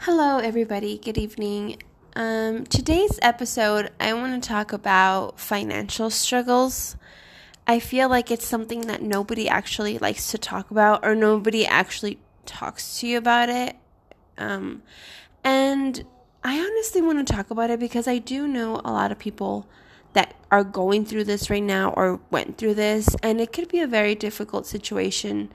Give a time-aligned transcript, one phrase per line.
[0.00, 0.98] Hello, everybody.
[0.98, 1.82] Good evening.
[2.14, 6.96] Um, today's episode, I want to talk about financial struggles.
[7.66, 12.20] I feel like it's something that nobody actually likes to talk about, or nobody actually
[12.44, 13.74] talks to you about it.
[14.38, 14.82] Um,
[15.42, 16.04] and
[16.44, 19.66] I honestly want to talk about it because I do know a lot of people
[20.12, 23.80] that are going through this right now or went through this, and it could be
[23.80, 25.50] a very difficult situation.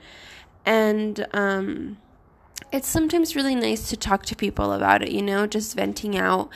[0.66, 1.96] And, um,
[2.70, 6.50] it's sometimes really nice to talk to people about it, you know, just venting out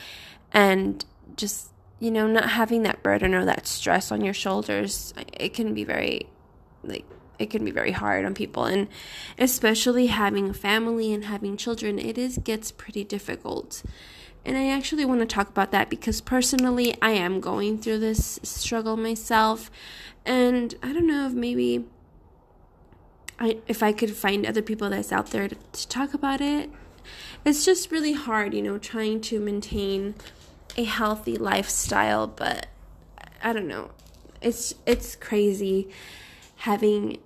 [0.51, 1.03] and
[1.35, 5.13] just, you know, not having that burden or that stress on your shoulders.
[5.33, 6.27] It can be very,
[6.83, 7.05] like,
[7.39, 8.65] it can be very hard on people.
[8.65, 8.87] And
[9.37, 13.83] especially having a family and having children it is gets pretty difficult.
[14.45, 18.39] And i actually want to talk about that because personally i am going through this
[18.43, 19.69] struggle myself.
[20.25, 21.85] And i don't know if maybe
[23.39, 26.69] I, if I could find other people that's out there to, to talk about it.
[27.45, 30.15] It's just really hard, you know, trying to maintain
[30.75, 32.67] a healthy lifestyle, but
[33.41, 33.91] I don't know.
[34.41, 35.89] It's it's crazy
[36.57, 37.17] having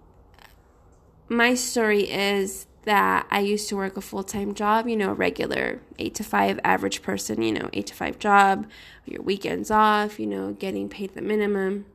[1.28, 5.14] my story is that I used to work a full time job, you know, a
[5.14, 8.68] regular eight to five average person, you know, eight to five job,
[9.06, 11.86] your weekends off, you know, getting paid the minimum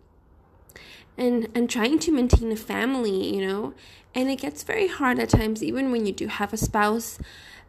[1.19, 3.75] and and trying to maintain a family you know?
[4.14, 7.19] And it gets very hard at times even when you do have a spouse.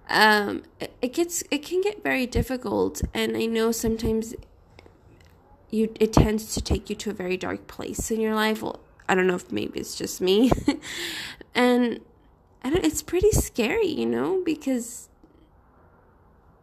[0.10, 4.34] Um it, it gets it can get very difficult and i know sometimes
[5.70, 8.62] you it tends to take you to a very dark place in your life.
[8.62, 10.52] Well i don't know if maybe it's just me.
[11.56, 12.02] And
[12.64, 15.10] and it's pretty scary you know because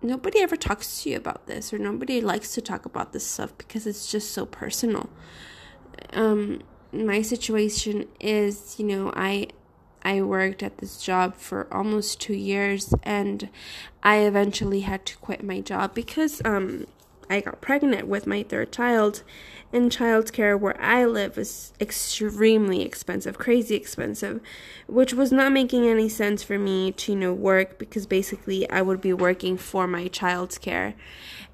[0.03, 3.57] nobody ever talks to you about this or nobody likes to talk about this stuff
[3.59, 5.11] because it's just so personal.
[6.13, 6.61] Um
[6.95, 9.49] my situation is, you know, I
[10.03, 13.49] I worked at this job for almost 2 years and
[14.03, 16.87] I eventually had to quit my job because um
[17.31, 19.23] I got pregnant with my third child
[19.73, 24.41] and childcare where I live is extremely expensive, crazy expensive,
[24.87, 28.83] which was not making any sense for me to, you know, work because basically I
[28.83, 30.95] would be working for my child's care.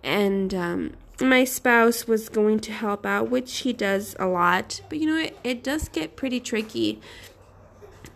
[0.03, 4.81] And um my spouse was going to help out, which he does a lot.
[4.89, 7.01] But you know, it, it does get pretty tricky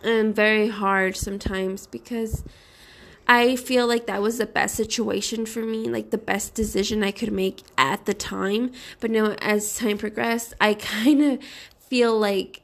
[0.03, 2.43] and very hard sometimes because
[3.27, 7.11] I feel like that was the best situation for me, like the best decision I
[7.11, 8.71] could make at the time.
[8.99, 11.39] But now, as time progressed, I kind of
[11.79, 12.61] feel like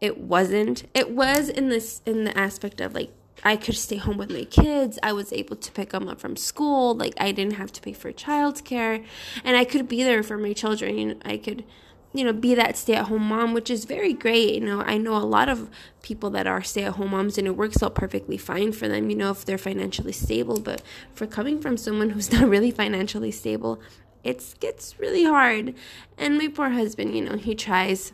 [0.00, 0.84] it wasn't.
[0.94, 3.12] It was in this in the aspect of like
[3.44, 4.98] I could stay home with my kids.
[5.02, 6.94] I was able to pick them up from school.
[6.94, 9.04] Like I didn't have to pay for childcare,
[9.44, 11.20] and I could be there for my children.
[11.24, 11.64] I could,
[12.12, 14.54] you know, be that stay-at-home mom, which is very great.
[14.54, 15.70] You know, I know a lot of
[16.02, 19.10] people that are stay-at-home moms, and it works out perfectly fine for them.
[19.10, 20.60] You know, if they're financially stable.
[20.60, 20.82] But
[21.14, 23.80] for coming from someone who's not really financially stable,
[24.24, 25.74] it gets really hard.
[26.16, 28.12] And my poor husband, you know, he tries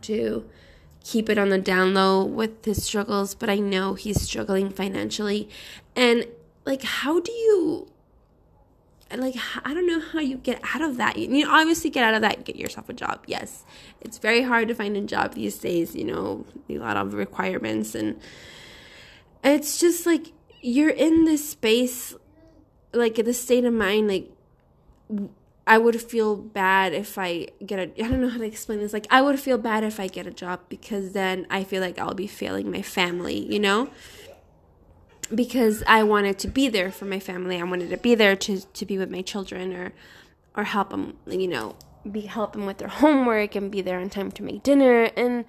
[0.00, 0.48] to
[1.04, 5.48] keep it on the down low with his struggles, but I know he's struggling financially.
[5.96, 6.26] And
[6.64, 7.88] like, how do you,
[9.14, 11.18] like, I don't know how you get out of that.
[11.18, 13.24] You obviously get out of that, get yourself a job.
[13.26, 13.64] Yes,
[14.00, 17.94] it's very hard to find a job these days, you know, a lot of requirements.
[17.94, 18.20] And
[19.44, 22.14] it's just like, you're in this space,
[22.92, 24.30] like, the state of mind, like,
[25.66, 28.92] I would feel bad if I get a I don't know how to explain this.
[28.92, 31.98] Like I would feel bad if I get a job because then I feel like
[31.98, 33.88] I'll be failing my family, you know?
[35.32, 37.60] Because I wanted to be there for my family.
[37.60, 39.92] I wanted to be there to to be with my children or
[40.56, 41.76] or help them, you know,
[42.10, 45.44] be help them with their homework and be there on time to make dinner and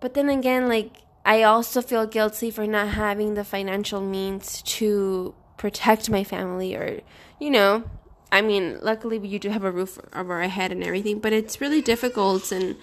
[0.00, 5.34] but then again like I also feel guilty for not having the financial means to
[5.58, 7.02] protect my family or
[7.38, 7.84] you know
[8.32, 11.60] I mean, luckily you do have a roof over our head and everything, but it's
[11.60, 12.76] really difficult and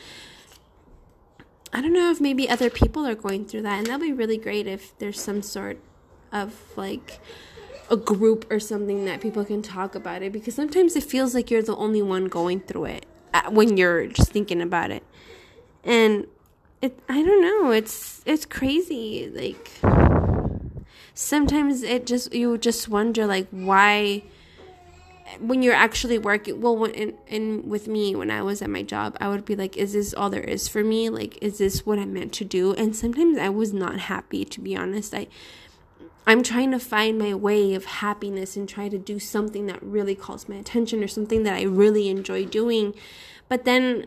[1.73, 4.37] I don't know if maybe other people are going through that and that'd be really
[4.37, 5.79] great if there's some sort
[6.31, 7.19] of like
[7.89, 11.49] a group or something that people can talk about it because sometimes it feels like
[11.49, 15.03] you're the only one going through it uh, when you're just thinking about it.
[15.83, 16.27] And
[16.81, 19.71] it I don't know, it's it's crazy like
[21.13, 24.23] sometimes it just you just wonder like why
[25.39, 28.81] when you're actually working well when in, in with me when i was at my
[28.81, 31.09] job i would be like is this all there is for me?
[31.09, 32.73] Like is this what i'm meant to do?
[32.73, 35.13] And sometimes i was not happy to be honest.
[35.13, 35.27] I
[36.25, 40.15] i'm trying to find my way of happiness and try to do something that really
[40.15, 42.93] calls my attention or something that i really enjoy doing.
[43.49, 44.05] But then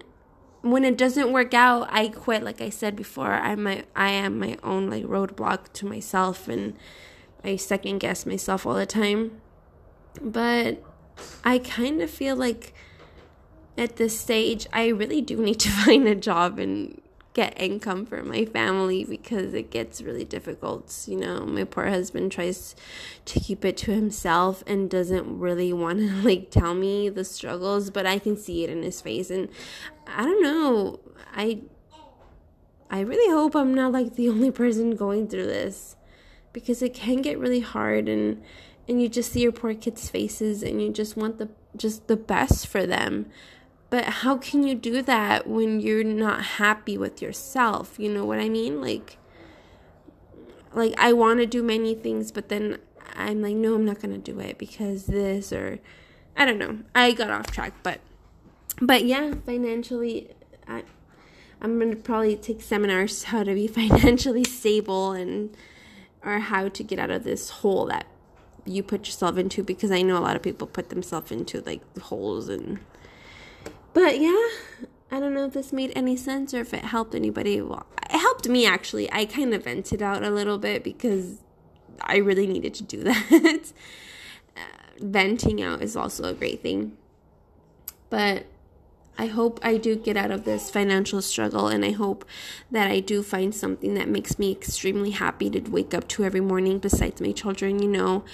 [0.63, 3.33] when it doesn't work out i quit like i said before.
[3.33, 6.77] I'm my i am my own like roadblock to myself and
[7.43, 9.41] I second guess myself all the time.
[10.21, 10.83] But
[11.45, 12.75] I kind of feel like
[13.77, 17.01] at this stage, I really do need to find a job and
[17.33, 21.05] get income for my family because it gets really difficult.
[21.07, 22.75] You know, my poor husband tries
[23.27, 27.91] to keep it to himself and doesn't really want to like tell me the struggles,
[27.91, 29.49] but I can see it in his face and
[30.07, 31.01] I don't know.
[31.35, 31.61] I
[32.91, 35.95] I really hope I'm not like the only person going through this
[36.53, 38.43] because it can get really hard and
[38.91, 42.17] and you just see your poor kids' faces and you just want the just the
[42.17, 43.27] best for them.
[43.89, 47.95] But how can you do that when you're not happy with yourself?
[47.99, 48.81] You know what I mean?
[48.81, 49.17] Like
[50.75, 52.79] like I want to do many things, but then
[53.15, 55.79] I'm like no, I'm not going to do it because this or
[56.37, 56.81] I don't know.
[56.93, 58.01] I got off track, but
[58.83, 60.31] but yeah, financially
[60.67, 60.83] I
[61.63, 65.57] I'm going to probably take seminars how to be financially stable and
[66.25, 68.07] or how to get out of this hole that
[68.65, 71.83] you put yourself into because I know a lot of people put themselves into like
[71.99, 72.81] holes and
[73.93, 74.49] but yeah,
[75.11, 77.61] I don't know if this made any sense or if it helped anybody.
[77.61, 79.13] Well, it helped me actually.
[79.13, 81.39] I kind of vented out a little bit because
[82.01, 83.73] I really needed to do that.
[84.57, 84.61] uh,
[85.01, 86.97] venting out is also a great thing.
[88.09, 88.47] But
[89.19, 92.25] I hope I do get out of this financial struggle and I hope
[92.71, 96.41] that I do find something that makes me extremely happy to wake up to every
[96.41, 98.25] morning besides my children, you know,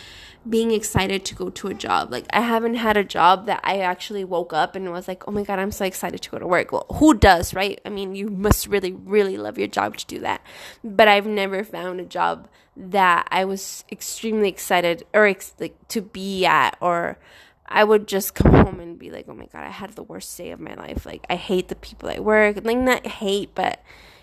[0.49, 2.13] being excited to go to a job.
[2.13, 5.33] Like I haven't had a job that I actually woke up and was like, "Oh
[5.33, 7.81] my god, I'm so excited to go to work." Well, who does, right?
[7.85, 10.41] I mean, you must really really love your job to do that.
[10.85, 16.03] But I've never found a job that I was extremely excited or ex- like to
[16.03, 17.19] be at or
[17.69, 20.37] I would just come home and be like, oh my God, I had the worst
[20.37, 21.05] day of my life.
[21.05, 22.61] Like, I hate the people at work.
[22.63, 23.83] Like, not hate, but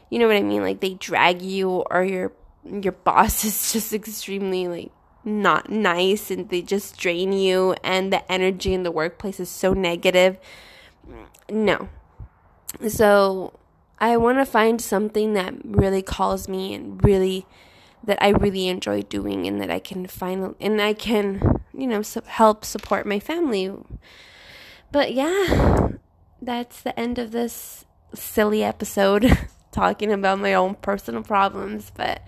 [0.10, 0.62] you know what I mean?
[0.62, 2.32] Like, they drag you or your
[2.66, 4.92] your boss is just extremely like
[5.26, 9.74] not nice and they just drain you and the energy in the workplace is so
[9.74, 10.38] negative.
[11.50, 11.90] No.
[12.88, 13.60] So,
[14.00, 17.46] I want to find something that really calls me and really
[18.04, 22.04] that I really enjoy doing and that I can find and I can, you know,
[22.26, 23.72] help support my family.
[24.92, 25.90] But yeah,
[26.42, 29.38] that's the end of this silly episode
[29.72, 32.22] talking about my own personal problems, but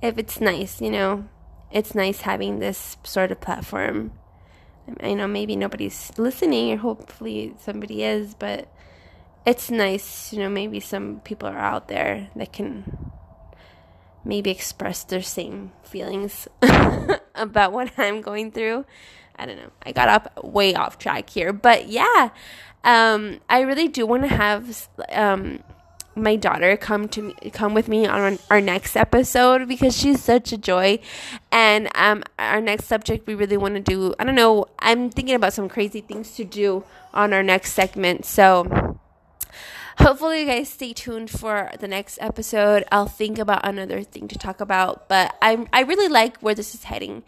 [0.00, 1.28] if it's nice, you know,
[1.72, 4.12] it's nice having this sort of platform.
[5.00, 8.68] I know maybe nobody's listening or hopefully somebody is, but
[9.46, 13.03] it's nice, you know, maybe some people are out there that can
[14.24, 16.48] maybe express their same feelings
[17.34, 18.84] about what I'm going through.
[19.36, 19.70] I don't know.
[19.84, 22.30] I got up way off track here, but yeah,
[22.84, 25.62] um, I really do want to have um,
[26.14, 30.52] my daughter come to me, come with me on our next episode because she's such
[30.52, 31.00] a joy.
[31.50, 34.14] And um, our next subject, we really want to do.
[34.18, 34.66] I don't know.
[34.78, 38.98] I'm thinking about some crazy things to do on our next segment, so
[39.98, 42.84] hopefully you guys stay tuned for the next episode.
[42.90, 46.74] I'll think about another thing to talk about but i'm i really like where this
[46.74, 47.22] is heading.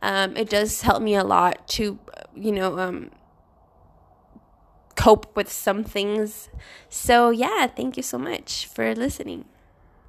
[0.00, 1.98] Um, it does help me a lot to
[2.34, 3.10] you know um,
[4.94, 6.48] cope with some things.
[6.88, 9.44] So yeah thank you so much for listening